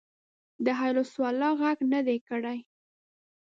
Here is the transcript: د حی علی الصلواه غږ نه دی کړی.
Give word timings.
د 0.65 0.67
حی 0.79 0.89
علی 0.93 1.01
الصلواه 1.03 1.55
غږ 1.61 1.77
نه 1.93 1.99
دی 2.07 2.17
کړی. 2.29 2.57